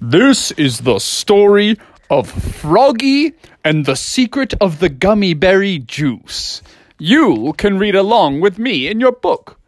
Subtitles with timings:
[0.00, 1.78] This is the story
[2.10, 3.32] of Froggy
[3.64, 6.60] and the secret of the gummy berry juice.
[6.98, 9.58] You can read along with me in your book.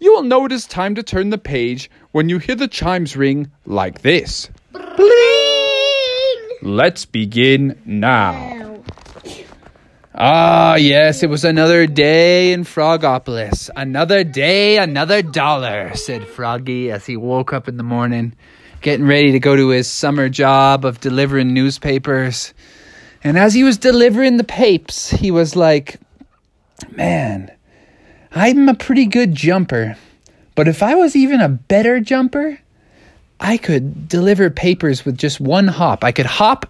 [0.00, 3.14] You will know it is time to turn the page when you hear the chimes
[3.14, 4.48] ring like this.
[6.62, 8.80] Let's begin now.
[10.14, 13.68] Ah, yes, it was another day in Frogopolis.
[13.76, 18.34] Another day, another dollar, said Froggy as he woke up in the morning,
[18.84, 22.52] getting ready to go to his summer job of delivering newspapers.
[23.24, 25.98] And as he was delivering the papes, he was like,
[26.90, 27.50] Man,
[28.30, 29.96] I'm a pretty good jumper.
[30.54, 32.60] But if I was even a better jumper,
[33.40, 36.04] I could deliver papers with just one hop.
[36.04, 36.66] I could hop.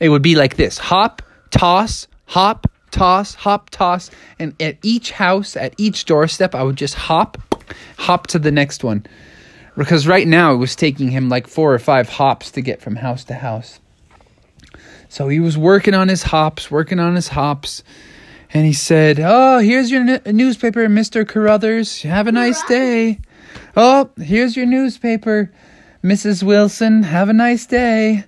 [0.00, 4.10] It would be like this hop, toss, hop, toss, hop, toss.
[4.40, 7.38] And at each house, at each doorstep, I would just hop,
[7.96, 9.06] hop to the next one.
[9.78, 12.96] Because right now it was taking him like four or five hops to get from
[12.96, 13.78] house to house.
[15.08, 17.82] So he was working on his hops, working on his hops.
[18.52, 21.26] And he said, Oh, here's your n- newspaper, Mr.
[21.26, 22.02] Carruthers.
[22.02, 23.20] Have a nice day.
[23.76, 25.50] Oh, here's your newspaper,
[26.02, 26.42] Mrs.
[26.42, 27.02] Wilson.
[27.04, 28.24] Have a nice day.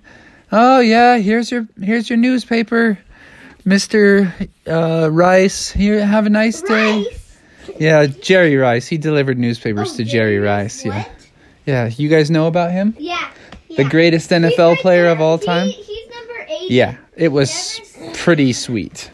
[0.51, 2.99] Oh yeah, here's your here's your newspaper,
[3.65, 4.49] Mr.
[4.67, 5.69] Uh, Rice.
[5.71, 7.05] Here, have a nice day.
[7.79, 8.87] Yeah, Jerry Rice.
[8.87, 10.83] He delivered newspapers to Jerry Rice.
[10.83, 11.05] Yeah,
[11.71, 11.87] yeah.
[11.87, 12.95] You guys know about him?
[12.99, 13.31] Yeah.
[13.77, 15.67] The greatest NFL player of all time.
[15.69, 16.69] he's number eight.
[16.71, 17.79] Yeah, it was
[18.13, 19.09] pretty sweet.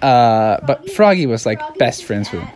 [0.00, 2.50] Uh, but Froggy was like best friends with him.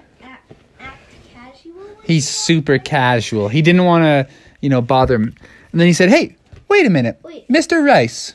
[1.32, 1.72] Casual.
[2.04, 3.48] He's super casual.
[3.48, 4.28] He didn't want to,
[4.60, 5.34] you know, bother him.
[5.72, 6.36] And then he said, "Hey,
[6.68, 7.48] wait a minute, Wait.
[7.48, 7.84] Mr.
[7.84, 8.34] Rice,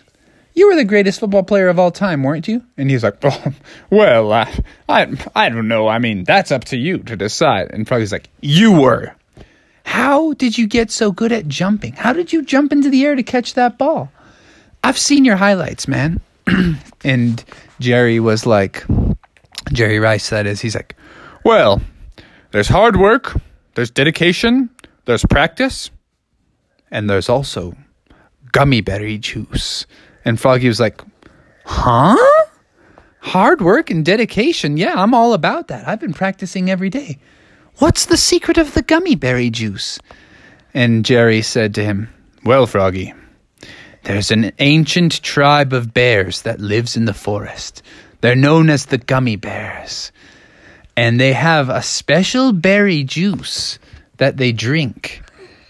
[0.53, 3.53] you were the greatest football player of all time, weren't you?" And he's like, oh,
[3.90, 4.50] "Well, uh,
[4.90, 5.88] I, I don't know.
[5.88, 9.16] I mean, that's up to you to decide." And Froggy's like, "You were.
[9.96, 11.94] How did you get so good at jumping?
[11.94, 14.12] How did you jump into the air to catch that ball?
[14.84, 16.20] I've seen your highlights, man."
[17.06, 17.44] and
[17.80, 18.84] Jerry was like,
[19.72, 20.97] Jerry Rice, that is, he's like,
[21.46, 21.81] well,
[22.52, 23.40] there's hard work,
[23.75, 24.69] there's dedication,
[25.06, 25.90] there's practice,
[26.92, 27.74] and there's also
[28.52, 29.86] gummy berry juice.
[30.25, 31.02] And Froggy was like,
[31.66, 32.18] huh?
[33.22, 34.75] Hard work and dedication.
[34.75, 35.88] Yeah, I'm all about that.
[35.88, 37.18] I've been practicing every day.
[37.78, 40.00] What's the secret of the gummy berry juice?
[40.74, 42.08] And Jerry said to him,
[42.46, 43.13] Well, Froggy,
[44.03, 47.81] there's an ancient tribe of bears that lives in the forest.
[48.22, 50.13] They're known as the gummy bears.
[50.96, 53.78] And they have a special berry juice
[54.18, 55.22] that they drink.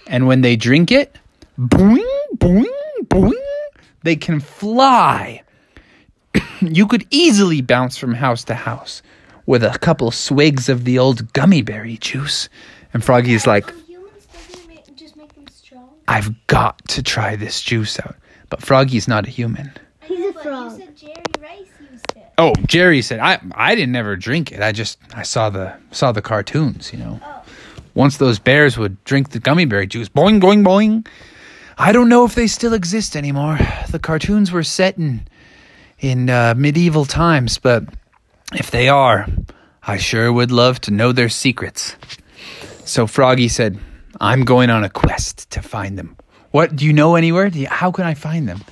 [0.05, 1.17] And when they drink it,
[1.59, 2.05] boing,
[2.35, 2.65] boing,
[3.05, 3.33] boing,
[4.03, 5.41] they can fly.
[6.61, 9.01] you could easily bounce from house to house
[9.45, 12.49] with a couple swigs of the old gummy berry juice.
[12.93, 15.89] And Froggy's like, Humans doesn't make, just make them strong.
[16.07, 18.15] I've got to try this juice out.
[18.49, 19.71] But Froggy's not a human.
[20.01, 20.81] He's a frog.
[20.95, 22.23] Jerry Rice used it.
[22.37, 24.61] Oh, Jerry said I I didn't never drink it.
[24.61, 27.19] I just I saw the saw the cartoons, you know.
[27.95, 31.07] Once those bears would drink the gummy berry juice, boing boing boing.
[31.77, 33.57] I don't know if they still exist anymore.
[33.89, 35.27] The cartoons were set in
[35.99, 37.83] in uh, medieval times, but
[38.53, 39.27] if they are,
[39.83, 41.95] I sure would love to know their secrets.
[42.85, 43.79] So Froggy said,
[44.19, 46.15] "I'm going on a quest to find them.
[46.51, 47.47] What do you know anywhere?
[47.47, 48.63] You, how can I find them?"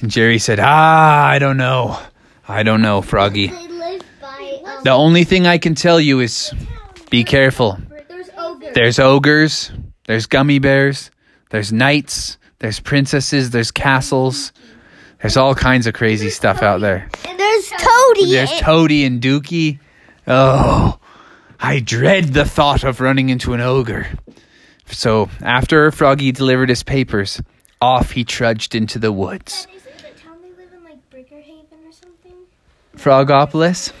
[0.00, 1.98] And Jerry said, "Ah, I don't know.
[2.46, 3.48] I don't know, Froggy.
[3.48, 6.52] They live by um, The only thing I can tell you is
[7.10, 7.78] be careful.
[8.08, 8.74] There's ogres.
[8.74, 9.70] There's ogres,
[10.06, 11.10] there's gummy bears,
[11.50, 14.52] there's knights, there's princesses, there's castles.
[15.20, 17.10] There's all kinds of crazy stuff out there.
[18.14, 18.30] There's Toady.
[18.32, 18.60] There's eh?
[18.60, 19.78] Toady and Dookie.
[20.26, 20.98] Oh,
[21.60, 24.06] I dread the thought of running into an ogre.
[24.86, 27.40] So, after Froggy delivered his papers,
[27.80, 29.66] off he trudged into the woods.
[29.74, 32.34] Is it the town they live in, like Brickerhaven or something?
[32.96, 33.92] Frogopolis,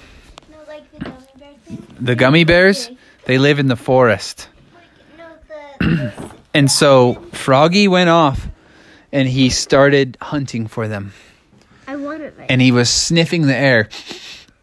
[0.50, 1.96] No, like the gummy bear thing.
[2.00, 2.90] the gummy bears,
[3.26, 4.48] they live in the forest.
[5.18, 5.26] No,
[5.80, 6.30] the.
[6.54, 8.48] And so Froggy went off
[9.12, 11.12] and he started hunting for them.
[12.36, 12.50] Right.
[12.50, 13.88] And he was sniffing the air.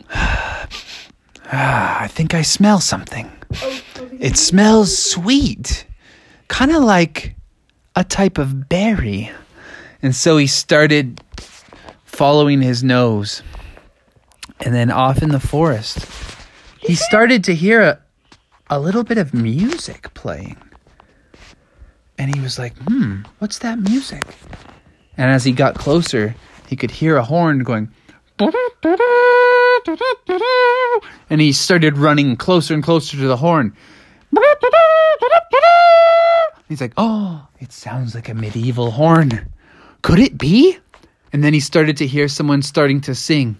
[1.51, 3.31] Ah, I think I smell something.
[4.19, 5.85] It smells sweet,
[6.47, 7.35] kind of like
[7.95, 9.31] a type of berry.
[10.01, 11.21] And so he started
[12.03, 13.43] following his nose.
[14.61, 15.99] And then off in the forest,
[16.79, 17.99] he started to hear a,
[18.69, 20.57] a little bit of music playing.
[22.17, 24.23] And he was like, hmm, what's that music?
[25.17, 26.35] And as he got closer,
[26.67, 27.89] he could hear a horn going.
[31.29, 33.75] And he started running closer and closer to the horn.
[36.67, 39.51] He's like, oh, it sounds like a medieval horn.
[40.01, 40.77] Could it be?
[41.31, 43.57] And then he started to hear someone starting to sing.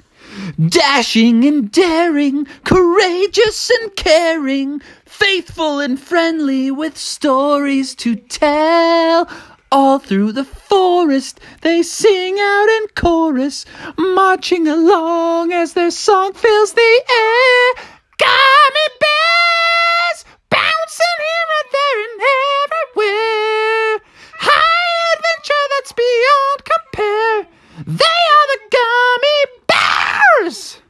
[0.68, 9.30] Dashing and daring, courageous and caring, faithful and friendly with stories to tell.
[9.72, 13.66] All through the forest they sing out in chorus,
[13.98, 17.86] marching along as their song fills the air.
[18.18, 22.22] Gummy bears, bouncing here and there and
[22.66, 24.00] everywhere.
[24.40, 27.48] High adventure that's beyond compare.
[27.86, 30.82] They are the gummy bears.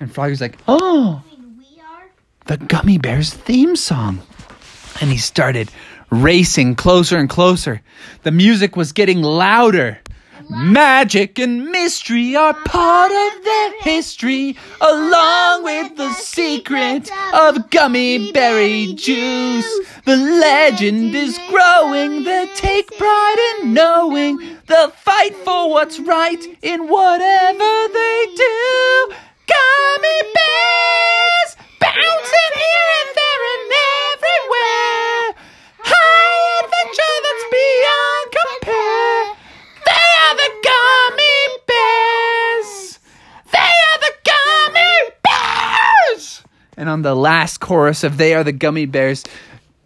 [0.00, 1.22] And Froggy's like, oh,
[1.58, 2.10] we are.
[2.44, 4.20] the Gummy Bears theme song.
[5.00, 5.70] And he started
[6.10, 7.82] racing closer and closer.
[8.22, 9.98] The music was getting louder.
[10.48, 18.92] Magic and mystery are part of their history, along with the secret of gummy berry
[18.94, 19.66] juice.
[20.04, 24.38] The legend is growing, they take pride in knowing
[24.68, 29.14] they'll fight for what's right in whatever they do.
[46.86, 49.24] And on the last chorus of They Are the Gummy Bears,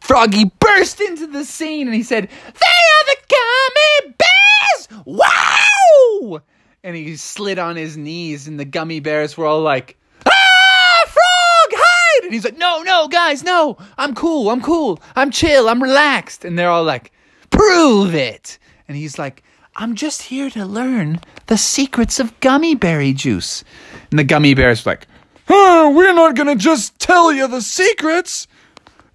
[0.00, 5.06] Froggy burst into the scene and he said, They are the gummy bears!
[5.06, 6.42] Wow!
[6.84, 11.70] And he slid on his knees, and the gummy bears were all like, Ah, frog,
[11.72, 12.24] hide!
[12.24, 16.44] And he's like, No, no, guys, no, I'm cool, I'm cool, I'm chill, I'm relaxed.
[16.44, 17.12] And they're all like,
[17.48, 18.58] Prove it!
[18.88, 19.42] And he's like,
[19.74, 23.64] I'm just here to learn the secrets of gummy berry juice.
[24.10, 25.06] And the gummy bears like,
[25.52, 28.46] Huh, we're not gonna just tell you the secrets.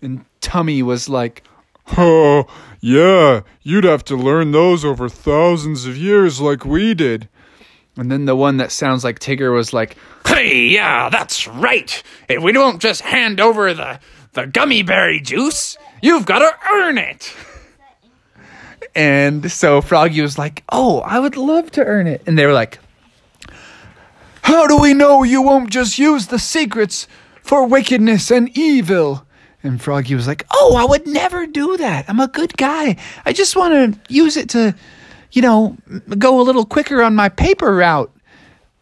[0.02, 1.44] and Tummi was like,
[1.98, 2.46] Oh,
[2.82, 7.30] yeah, you'd have to learn those over thousands of years like we did.
[7.96, 9.96] And then the one that sounds like Tigger was like,
[10.28, 12.04] Hey, yeah, that's right.
[12.28, 14.02] If we don't just hand over the,
[14.34, 17.34] the gummy berry juice, you've got to earn it.
[18.94, 22.24] and so Froggy was like, Oh, I would love to earn it.
[22.28, 22.80] And they were like,
[24.46, 27.08] How do we know you won't just use the secrets
[27.42, 29.26] for wickedness and evil?
[29.64, 32.06] and Froggy was like, Oh, I would never do that.
[32.08, 32.96] I'm a good guy.
[33.26, 34.76] I just want to use it to,
[35.32, 35.76] you know,
[36.20, 38.16] go a little quicker on my paper route.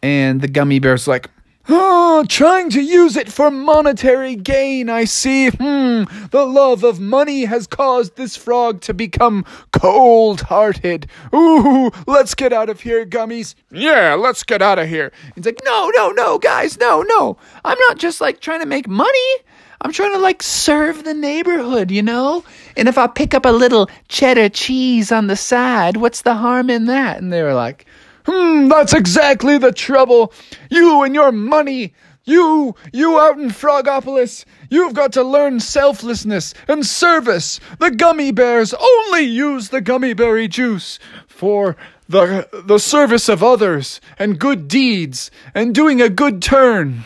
[0.02, 1.30] And the gummy bear's like,
[1.66, 5.48] Oh, trying to use it for monetary gain, I see.
[5.48, 11.06] Hmm, the love of money has caused this frog to become cold hearted.
[11.34, 13.54] Ooh, let's get out of here, gummies.
[13.70, 15.10] Yeah, let's get out of here.
[15.34, 17.38] He's like, no, no, no, guys, no, no.
[17.64, 19.36] I'm not just like trying to make money.
[19.80, 22.44] I'm trying to like serve the neighborhood, you know?
[22.76, 26.68] And if I pick up a little cheddar cheese on the side, what's the harm
[26.68, 27.22] in that?
[27.22, 27.86] And they were like,
[28.24, 30.32] Hmm, that's exactly the trouble.
[30.70, 31.94] You and your money.
[32.26, 37.60] You, you out in Frogopolis, you've got to learn selflessness and service.
[37.78, 41.76] The gummy bears only use the gummy berry juice for
[42.08, 47.04] the, the service of others and good deeds and doing a good turn.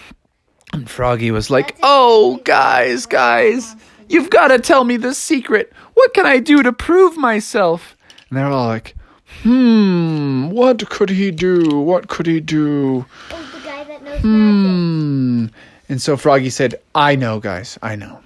[0.73, 3.75] and Froggy was like, oh, guys, guys,
[4.09, 5.73] you've got to tell me the secret.
[5.95, 7.97] What can I do to prove myself?
[8.31, 8.95] And they're all like,
[9.43, 11.79] hmm, what could he do?
[11.81, 13.07] What could he do?
[13.31, 14.23] Oh, the guy that knows magic.
[14.23, 15.47] Hmm.
[15.89, 18.21] And so Froggy said, I know, guys, I know.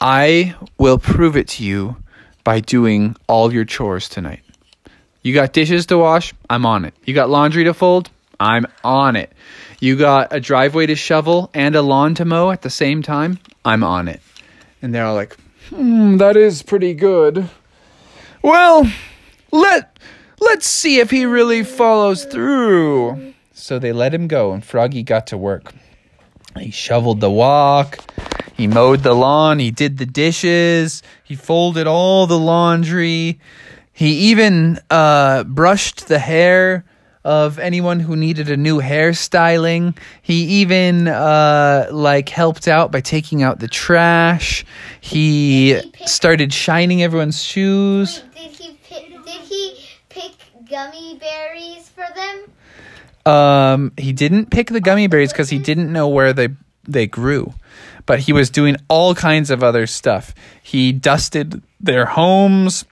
[0.00, 1.96] I will prove it to you
[2.44, 4.40] by doing all your chores tonight.
[5.22, 6.34] You got dishes to wash?
[6.50, 6.94] I'm on it.
[7.04, 8.10] You got laundry to fold?
[8.38, 9.32] I'm on it.
[9.80, 13.38] You got a driveway to shovel and a lawn to mow at the same time?
[13.64, 14.20] I'm on it.
[14.82, 15.36] And they're all like,
[15.70, 17.48] Hmm, that is pretty good.
[18.42, 18.88] Well,
[19.52, 19.98] let
[20.40, 23.34] let's see if he really follows through.
[23.52, 25.72] So they let him go and Froggy got to work.
[26.58, 27.98] He shoveled the walk,
[28.54, 33.40] he mowed the lawn, he did the dishes, he folded all the laundry.
[33.92, 36.84] He even uh, brushed the hair
[37.26, 39.96] of anyone who needed a new hairstyling.
[40.22, 44.64] He even uh, like helped out by taking out the trash.
[45.00, 48.22] He started shining everyone's shoes.
[48.36, 49.08] Wait, did he pick?
[49.24, 49.76] Did he
[50.08, 50.32] pick
[50.68, 53.32] gummy berries for them?
[53.32, 56.48] Um, he didn't pick the gummy berries because he didn't know where they
[56.88, 57.52] they grew,
[58.06, 60.32] but he was doing all kinds of other stuff.
[60.62, 62.84] He dusted their homes.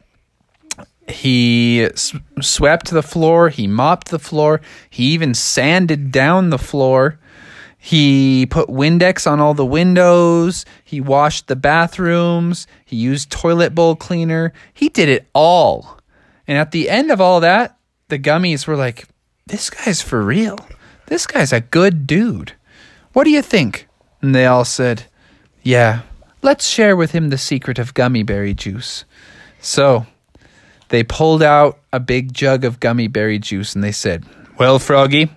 [1.07, 3.51] He s- swept the floor.
[3.51, 4.61] He mopped the floor.
[4.91, 7.19] He even sanded down the floor.
[7.79, 10.65] He put Windex on all the windows.
[10.83, 12.67] He washed the bathrooms.
[12.85, 14.53] He used toilet bowl cleaner.
[14.73, 16.01] He did it all.
[16.47, 17.77] And at the end of all that,
[18.09, 19.07] the gummies were like,
[19.47, 20.59] this guy's for real.
[21.07, 22.53] This guy's a good dude.
[23.13, 23.89] What do you think?
[24.21, 25.05] And they all said,
[25.63, 26.03] yeah,
[26.43, 29.05] let's share with him the secret of gummy berry juice.
[29.61, 30.07] So
[30.89, 34.25] they pulled out a big jug of gummy berry juice and they said,
[34.59, 35.31] Well, Froggy,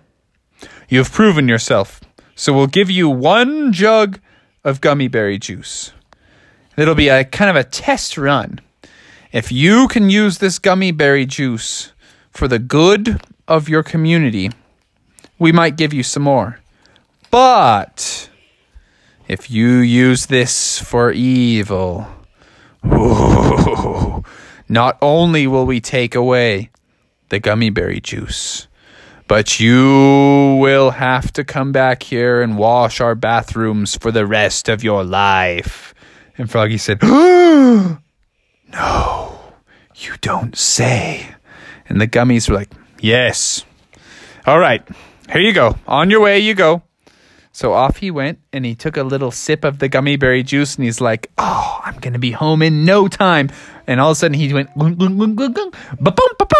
[0.89, 2.01] you've proven yourself.
[2.35, 4.19] So we'll give you one jug
[4.63, 5.93] of gummy berry juice.
[6.77, 8.59] It'll be a kind of a test run.
[9.31, 11.91] If you can use this gummy berry juice
[12.31, 14.51] for the good of your community,
[15.38, 16.60] we might give you some more.
[17.29, 18.29] But
[19.27, 22.07] if you use this for evil,
[24.69, 26.69] not only will we take away
[27.27, 28.67] the gummy berry juice,
[29.27, 34.69] but you will have to come back here and wash our bathrooms for the rest
[34.69, 35.93] of your life.
[36.38, 37.01] And Froggy said,
[38.71, 39.39] No,
[39.95, 41.36] you don't say.
[41.88, 43.63] And the gummies were like, Yes.
[44.45, 44.88] All right,
[45.31, 45.75] here you go.
[45.88, 46.83] On your way, you go.
[47.51, 50.75] So off he went and he took a little sip of the gummy berry juice
[50.75, 53.50] and he's like, Oh, I'm going to be home in no time.
[53.88, 56.57] And all of a sudden he went, "Gung, gung, gung, gung, gung, ba-bum, ba-ba,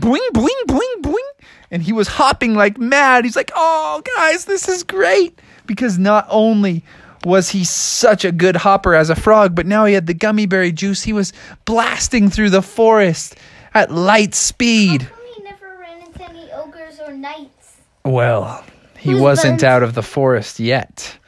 [0.00, 1.30] boing, boing, boing, boing.
[1.70, 3.24] And he was hopping like mad.
[3.24, 5.38] He's like, Oh, guys, this is great.
[5.66, 6.84] Because not only
[7.26, 10.46] was he such a good hopper as a frog, but now he had the gummy
[10.46, 11.02] berry juice.
[11.02, 11.32] He was
[11.64, 13.34] blasting through the forest
[13.74, 15.10] at light speed.
[15.34, 17.78] He never ran into any ogres or knights?
[18.04, 18.64] Well,
[18.96, 21.18] he Who's wasn't out of the forest yet.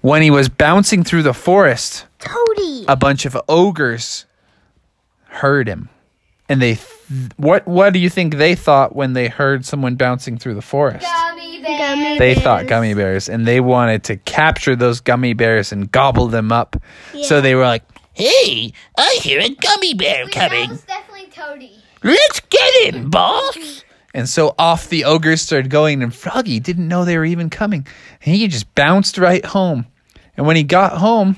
[0.00, 2.84] When he was bouncing through the forest, Toady.
[2.88, 4.26] a bunch of ogres
[5.28, 5.90] heard him.
[6.48, 10.38] And they th- what what do you think they thought when they heard someone bouncing
[10.38, 11.06] through the forest?
[11.06, 11.27] Gummy
[11.76, 12.18] bears.
[12.18, 16.50] They thought gummy bears and they wanted to capture those gummy bears and gobble them
[16.52, 16.76] up.
[17.22, 17.82] So they were like,
[18.14, 20.70] Hey, I hear a gummy bear Wait, that coming.
[20.70, 21.72] was definitely Toady.
[22.02, 23.84] Let's get him, boss.
[24.14, 27.86] And so off the ogres started going, and Froggy didn't know they were even coming.
[28.24, 29.86] And he just bounced right home.
[30.36, 31.36] And when he got home,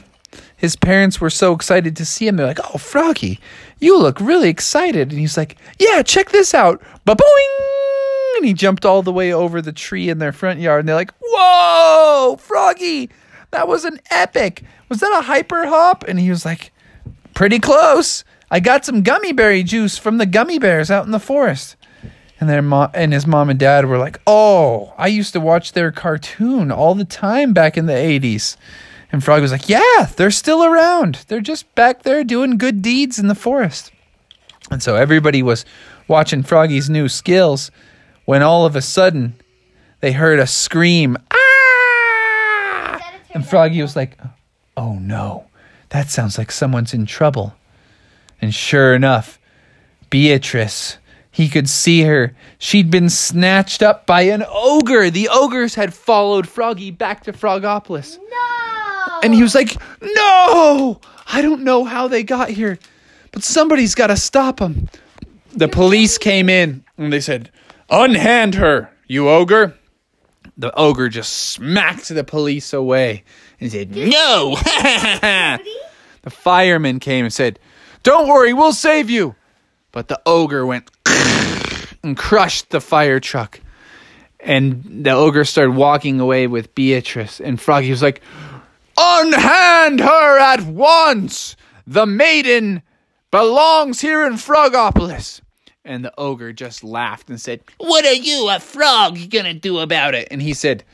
[0.56, 2.36] his parents were so excited to see him.
[2.36, 3.40] They're like, Oh, Froggy,
[3.78, 5.10] you look really excited.
[5.10, 6.80] And he's like, Yeah, check this out.
[7.04, 7.89] Ba boing!
[8.36, 10.80] And he jumped all the way over the tree in their front yard.
[10.80, 13.10] And they're like, Whoa, Froggy,
[13.50, 14.62] that was an epic.
[14.88, 16.04] Was that a hyper hop?
[16.08, 16.72] And he was like,
[17.34, 18.24] Pretty close.
[18.50, 21.76] I got some gummy berry juice from the gummy bears out in the forest.
[22.40, 25.72] And their mom and his mom and dad were like, "Oh, I used to watch
[25.72, 28.56] their cartoon all the time back in the 80s."
[29.12, 31.18] And Frog was like, "Yeah, they're still around.
[31.28, 33.92] They're just back there doing good deeds in the forest."
[34.70, 35.66] And so everybody was
[36.08, 37.70] watching Froggy's new skills
[38.30, 39.34] when all of a sudden
[39.98, 43.00] they heard a scream, "Ah!"
[43.34, 44.16] And Froggy was like,
[44.76, 45.46] "Oh no.
[45.88, 47.56] That sounds like someone's in trouble."
[48.40, 49.40] And sure enough,
[50.10, 50.98] Beatrice.
[51.32, 52.32] He could see her.
[52.58, 55.10] She'd been snatched up by an ogre.
[55.10, 58.16] The ogres had followed Froggy back to Frogopolis.
[58.16, 59.20] No.
[59.24, 61.00] And he was like, No!
[61.32, 62.78] I don't know how they got here,
[63.32, 64.88] but somebody's got to stop them.
[65.52, 67.50] The police came in and they said,
[67.90, 69.74] Unhand her, you ogre.
[70.56, 73.24] The ogre just smacked the police away
[73.60, 74.56] and said, No!
[76.22, 77.58] the fireman came and said,
[78.02, 79.34] Don't worry, we'll save you.
[79.90, 80.90] But the ogre went
[82.02, 83.60] and crushed the fire truck.
[84.38, 87.40] And the ogre started walking away with Beatrice.
[87.40, 88.22] And Froggy was like,
[88.96, 91.56] Unhand her at once!
[91.86, 92.82] The maiden
[93.30, 95.40] belongs here in Frogopolis.
[95.84, 100.14] And the ogre just laughed and said, What are you, a frog, gonna do about
[100.14, 100.28] it?
[100.30, 100.84] and he said,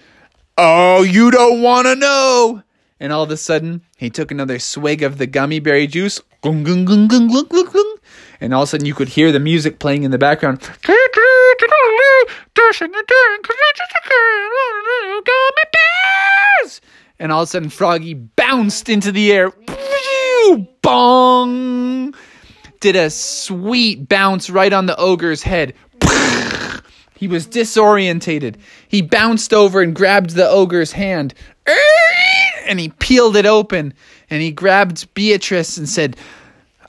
[0.57, 2.63] Oh, you don't want to know.
[2.99, 6.23] And all of a sudden, he took another swig of the gummy berry juice.
[6.43, 6.67] And
[8.55, 10.63] all of a sudden, you could hear the music playing in the background.
[17.19, 19.53] And all of a sudden, Froggy bounced into the air.
[20.83, 22.15] Bong!
[22.81, 25.75] Did a sweet bounce right on the ogre's head.
[27.17, 28.57] He was disorientated.
[28.89, 31.35] He bounced over and grabbed the ogre's hand.
[32.67, 33.95] And he peeled it open.
[34.29, 36.17] And he grabbed Beatrice and said,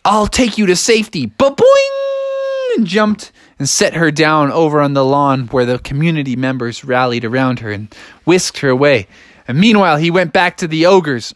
[0.03, 1.27] I'll take you to safety.
[1.27, 2.77] Ba-boing!
[2.77, 7.25] And jumped and set her down over on the lawn where the community members rallied
[7.25, 7.93] around her and
[8.25, 9.07] whisked her away.
[9.47, 11.33] And meanwhile, he went back to the ogres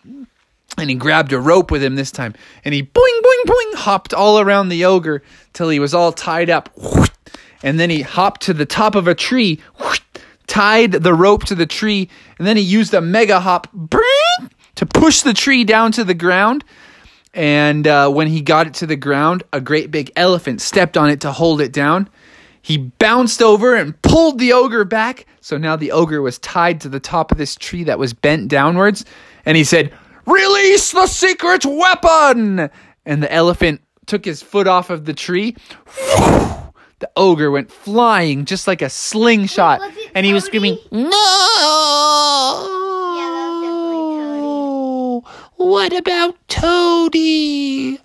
[0.77, 4.13] and he grabbed a rope with him this time and he boing boing boing hopped
[4.13, 5.21] all around the ogre
[5.53, 6.69] till he was all tied up
[7.63, 9.59] and then he hopped to the top of a tree
[10.51, 13.69] tied the rope to the tree, and then he used a mega hop
[14.75, 16.65] to push the tree down to the ground.
[17.33, 21.09] And uh, when he got it to the ground, a great big elephant stepped on
[21.09, 22.09] it to hold it down.
[22.61, 25.25] He bounced over and pulled the ogre back.
[25.39, 28.49] So now the ogre was tied to the top of this tree that was bent
[28.49, 29.05] downwards.
[29.45, 29.93] And he said,
[30.31, 32.69] Release the secret weapon!
[33.05, 35.55] And the elephant took his foot off of the tree.
[37.00, 39.79] The ogre went flying just like a slingshot.
[39.79, 41.09] Was it And he was screaming, No.
[43.17, 45.21] Yeah, that was definitely
[45.65, 47.97] What about Toady?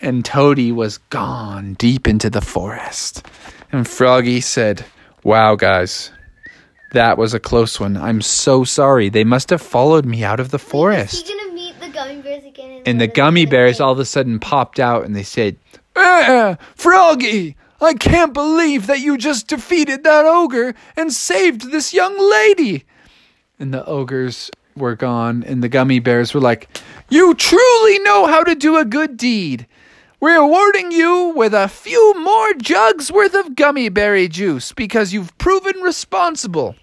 [0.00, 3.26] and Toady was gone deep into the forest.
[3.72, 4.84] And Froggy said,
[5.24, 6.12] Wow, guys,
[6.92, 7.96] that was a close one.
[7.96, 9.08] I'm so sorry.
[9.08, 11.32] They must have followed me out of the forest.
[12.86, 15.56] And the gummy bears all of a sudden popped out and they said,
[15.96, 22.18] Eh, Froggy, I can't believe that you just defeated that ogre and saved this young
[22.30, 22.84] lady.
[23.58, 25.42] and the ogres were gone.
[25.44, 26.68] And the gummy bears were like,
[27.08, 29.66] You truly know how to do a good deed.
[30.20, 35.36] We're awarding you with a few more jugs worth of gummy berry juice because you've
[35.38, 36.74] proven responsible.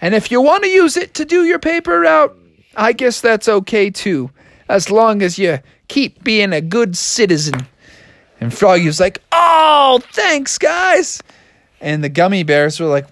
[0.00, 2.36] And if you want to use it to do your paper route,
[2.76, 4.30] I guess that's okay too,
[4.68, 5.58] as long as you
[5.88, 7.66] keep being a good citizen.
[8.40, 11.22] And Froggy was like, Oh, thanks, guys.
[11.80, 13.06] And the gummy bears were like,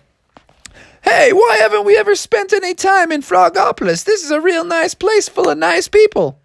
[1.02, 4.04] Hey, why haven't we ever spent any time in Frogopolis?
[4.04, 6.38] This is a real nice place full of nice people.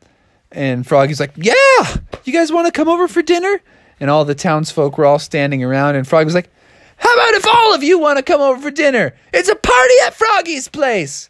[0.52, 3.62] And Froggy's like, Yeah, you guys want to come over for dinner?
[4.00, 6.50] And all the townsfolk were all standing around, and Froggy was like,
[6.98, 9.14] How about if all of you want to come over for dinner?
[9.34, 11.30] It's a party at Froggy's place.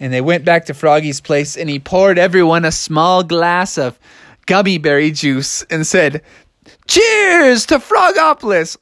[0.00, 3.98] And they went back to Froggy's place, and he poured everyone a small glass of
[4.46, 6.22] gummy berry juice and said,
[6.86, 8.76] Cheers to Frogopolis!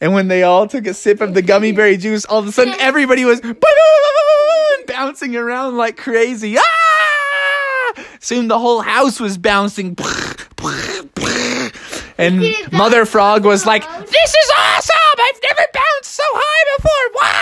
[0.00, 2.52] And when they all took a sip of the gummy berry juice, all of a
[2.52, 3.40] sudden everybody was
[4.86, 6.56] bouncing around like crazy.
[6.58, 8.04] Ah!
[8.20, 9.96] Soon the whole house was bouncing.
[12.16, 13.82] And Mother Frog was like.
[13.82, 15.18] This is awesome!
[15.18, 17.10] I've never bounced so high before!
[17.20, 17.33] Wahoo!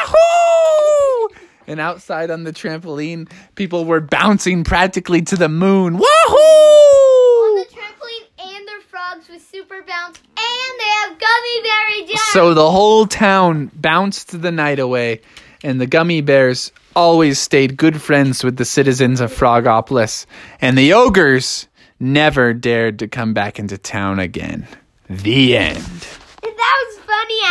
[1.72, 5.94] And outside on the trampoline, people were bouncing practically to the moon.
[5.94, 6.04] Woohoo!
[6.04, 12.18] On the trampoline and their frogs with super bounce, and they have gummy berry jam.
[12.32, 15.22] So the whole town bounced the night away,
[15.64, 20.26] and the gummy bears always stayed good friends with the citizens of Frogopolis,
[20.60, 24.68] and the ogres never dared to come back into town again.
[25.08, 25.78] The end.
[25.78, 27.42] that was funny.